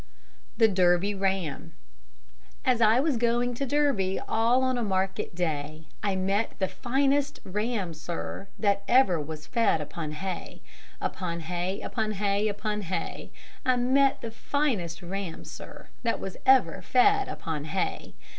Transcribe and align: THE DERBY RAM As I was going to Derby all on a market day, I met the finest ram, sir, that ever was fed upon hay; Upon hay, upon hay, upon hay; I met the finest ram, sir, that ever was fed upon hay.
THE 0.57 0.67
DERBY 0.67 1.13
RAM 1.13 1.73
As 2.65 2.81
I 2.81 2.99
was 2.99 3.17
going 3.17 3.53
to 3.53 3.67
Derby 3.67 4.19
all 4.27 4.63
on 4.63 4.75
a 4.75 4.81
market 4.83 5.35
day, 5.35 5.83
I 6.01 6.15
met 6.15 6.55
the 6.57 6.67
finest 6.67 7.37
ram, 7.43 7.93
sir, 7.93 8.47
that 8.57 8.81
ever 8.87 9.21
was 9.21 9.45
fed 9.45 9.79
upon 9.79 10.13
hay; 10.13 10.63
Upon 10.99 11.41
hay, 11.41 11.81
upon 11.81 12.13
hay, 12.13 12.47
upon 12.47 12.81
hay; 12.81 13.29
I 13.63 13.75
met 13.75 14.21
the 14.21 14.31
finest 14.31 15.03
ram, 15.03 15.45
sir, 15.45 15.89
that 16.01 16.19
ever 16.47 16.77
was 16.77 16.85
fed 16.87 17.27
upon 17.29 17.65
hay. 17.65 18.15